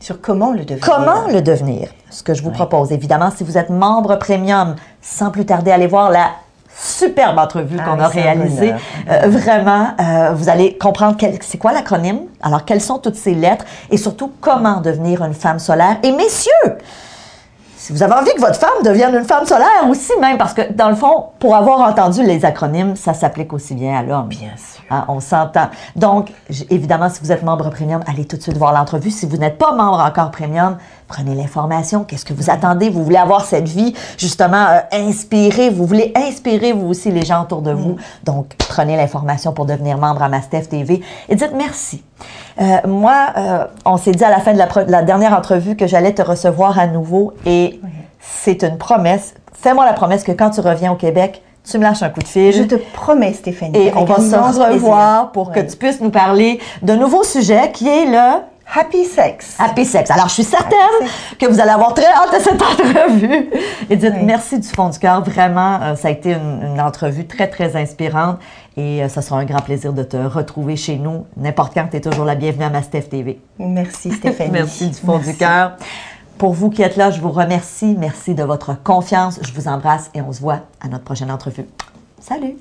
Sur 0.00 0.20
comment 0.20 0.50
le 0.52 0.64
devenir. 0.64 0.80
comment 0.84 1.28
le 1.28 1.40
devenir, 1.40 1.88
ce 2.10 2.22
que 2.24 2.34
je 2.34 2.42
vous 2.42 2.50
propose, 2.50 2.90
évidemment, 2.90 3.30
si 3.30 3.44
vous 3.44 3.56
êtes 3.58 3.70
membre 3.70 4.16
premium, 4.16 4.74
sans 5.02 5.30
plus 5.30 5.44
tarder, 5.46 5.70
allez 5.70 5.86
voir 5.86 6.10
la 6.10 6.30
superbe 6.82 7.38
entrevue 7.38 7.76
Ah 7.78 7.84
qu'on 7.84 7.96
oui, 7.96 8.02
a 8.02 8.08
réalisée. 8.08 8.72
Euh, 9.10 9.20
vraiment, 9.26 9.88
euh, 10.00 10.32
vous 10.34 10.48
allez 10.48 10.78
comprendre 10.78 11.16
c'est 11.42 11.58
quoi 11.58 11.72
l'acronyme, 11.72 12.20
alors 12.42 12.64
quelles 12.64 12.80
sont 12.80 12.98
toutes 12.98 13.16
ces 13.16 13.34
lettres? 13.34 13.64
Et 13.90 13.96
surtout 13.96 14.32
comment 14.40 14.80
devenir 14.80 15.22
une 15.24 15.34
femme 15.34 15.58
solaire? 15.58 15.98
Et 16.02 16.12
messieurs, 16.12 16.78
si 17.90 17.96
vous 17.96 18.02
avez 18.04 18.14
envie 18.14 18.32
que 18.34 18.40
votre 18.40 18.58
femme 18.58 18.84
devienne 18.84 19.16
une 19.16 19.24
femme 19.24 19.44
solaire 19.44 19.88
aussi 19.88 20.12
même, 20.20 20.38
parce 20.38 20.54
que 20.54 20.72
dans 20.72 20.90
le 20.90 20.94
fond, 20.94 21.24
pour 21.40 21.56
avoir 21.56 21.80
entendu 21.80 22.22
les 22.22 22.44
acronymes, 22.44 22.94
ça 22.94 23.14
s'applique 23.14 23.52
aussi 23.52 23.74
bien 23.74 23.98
à 23.98 24.02
l'homme. 24.04 24.28
Bien 24.28 24.52
sûr. 24.56 24.80
Hein, 24.90 25.04
on 25.08 25.18
s'entend. 25.18 25.70
Donc, 25.96 26.32
évidemment, 26.68 27.08
si 27.08 27.20
vous 27.20 27.32
êtes 27.32 27.42
membre 27.42 27.70
premium, 27.70 28.00
allez 28.06 28.26
tout 28.26 28.36
de 28.36 28.42
suite 28.42 28.56
voir 28.56 28.72
l'entrevue. 28.72 29.10
Si 29.10 29.26
vous 29.26 29.38
n'êtes 29.38 29.58
pas 29.58 29.72
membre 29.72 30.00
encore 30.00 30.30
premium, 30.30 30.76
prenez 31.08 31.34
l'information. 31.34 32.04
Qu'est-ce 32.04 32.24
que 32.24 32.32
vous 32.32 32.50
attendez? 32.50 32.90
Vous 32.90 33.02
voulez 33.02 33.16
avoir 33.16 33.44
cette 33.44 33.68
vie, 33.68 33.94
justement, 34.18 34.66
euh, 34.68 34.80
inspirée. 34.92 35.70
Vous 35.70 35.86
voulez 35.86 36.12
inspirer, 36.16 36.72
vous 36.72 36.88
aussi, 36.88 37.10
les 37.10 37.24
gens 37.24 37.42
autour 37.42 37.62
de 37.62 37.72
vous. 37.72 37.96
Donc, 38.24 38.54
prenez 38.58 38.96
l'information 38.96 39.52
pour 39.52 39.66
devenir 39.66 39.98
membre 39.98 40.22
à 40.22 40.28
Mastef 40.28 40.68
TV. 40.68 41.02
Et 41.28 41.34
dites 41.34 41.54
merci. 41.54 42.04
Euh, 42.60 42.76
moi, 42.86 43.28
euh, 43.36 43.66
on 43.84 43.96
s'est 43.96 44.12
dit 44.12 44.24
à 44.24 44.30
la 44.30 44.40
fin 44.40 44.52
de 44.52 44.58
la, 44.58 44.68
la 44.86 45.02
dernière 45.02 45.32
entrevue 45.32 45.76
que 45.76 45.86
j'allais 45.86 46.12
te 46.12 46.22
recevoir 46.22 46.78
à 46.78 46.86
nouveau 46.86 47.32
et 47.46 47.79
c'est 48.20 48.62
une 48.62 48.78
promesse. 48.78 49.34
Fais-moi 49.60 49.84
la 49.84 49.92
promesse 49.92 50.22
que 50.22 50.32
quand 50.32 50.50
tu 50.50 50.60
reviens 50.60 50.92
au 50.92 50.96
Québec, 50.96 51.42
tu 51.68 51.78
me 51.78 51.82
lâches 51.82 52.02
un 52.02 52.08
coup 52.08 52.20
de 52.20 52.26
fil. 52.28 52.52
Je 52.52 52.62
te 52.62 52.74
promets, 52.74 53.32
Stéphanie. 53.34 53.76
Et 53.78 53.92
on 53.94 54.04
va 54.04 54.16
se 54.16 54.34
revoir 54.34 54.68
plaisir. 54.70 55.30
pour 55.32 55.52
que 55.52 55.60
tu 55.60 55.76
puisses 55.76 56.00
nous 56.00 56.10
parler 56.10 56.58
d'un 56.82 56.96
nouveau 56.96 57.22
sujet 57.22 57.70
qui 57.72 57.88
est 57.88 58.06
le 58.06 58.40
Happy 58.72 59.04
Sex. 59.04 59.56
Happy 59.58 59.84
Sex. 59.84 60.10
Alors, 60.10 60.28
je 60.28 60.34
suis 60.34 60.44
certaine 60.44 61.08
que 61.38 61.46
vous 61.46 61.60
allez 61.60 61.70
avoir 61.70 61.92
très 61.92 62.06
hâte 62.06 62.32
de 62.32 62.42
cette 62.42 62.62
entrevue. 62.62 63.50
Edith, 63.90 64.12
Oui. 64.16 64.22
merci 64.24 64.58
du 64.60 64.68
fond 64.68 64.88
du 64.88 64.98
cœur. 64.98 65.22
Vraiment, 65.24 65.80
euh, 65.82 65.96
ça 65.96 66.08
a 66.08 66.10
été 66.12 66.32
une, 66.34 66.62
une 66.74 66.80
entrevue 66.80 67.26
très, 67.26 67.48
très 67.48 67.74
inspirante 67.76 68.38
et 68.76 69.02
euh, 69.02 69.08
ça 69.08 69.22
sera 69.22 69.40
un 69.40 69.44
grand 69.44 69.60
plaisir 69.60 69.92
de 69.92 70.04
te 70.04 70.16
retrouver 70.16 70.76
chez 70.76 70.96
nous. 70.96 71.26
N'importe 71.36 71.74
quand, 71.74 71.88
tu 71.90 71.96
es 71.96 72.00
toujours 72.00 72.24
la 72.24 72.36
bienvenue 72.36 72.64
à 72.64 72.70
Mastef 72.70 73.08
TV. 73.08 73.40
Merci, 73.58 74.12
Stéphanie. 74.12 74.50
Merci 74.52 74.88
du 74.88 74.94
fond 74.98 75.18
du 75.18 75.34
cœur. 75.36 75.72
Pour 76.40 76.54
vous 76.54 76.70
qui 76.70 76.80
êtes 76.80 76.96
là, 76.96 77.10
je 77.10 77.20
vous 77.20 77.32
remercie. 77.32 77.94
Merci 77.98 78.34
de 78.34 78.42
votre 78.42 78.72
confiance. 78.82 79.38
Je 79.42 79.52
vous 79.52 79.68
embrasse 79.68 80.10
et 80.14 80.22
on 80.22 80.32
se 80.32 80.40
voit 80.40 80.60
à 80.80 80.88
notre 80.88 81.04
prochaine 81.04 81.30
entrevue. 81.30 81.66
Salut! 82.18 82.56